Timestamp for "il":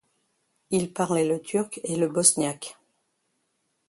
0.71-0.91